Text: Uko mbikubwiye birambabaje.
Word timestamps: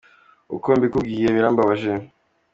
Uko 0.55 0.67
mbikubwiye 0.77 1.27
birambabaje. 1.35 1.93